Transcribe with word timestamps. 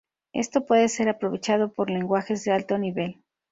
Esto 0.33 0.65
puede 0.65 0.89
ser 0.89 1.09
aprovechado 1.09 1.73
por 1.73 1.91
lenguajes 1.91 2.43
de 2.43 2.51
alto 2.51 2.79
nivel. 2.79 3.23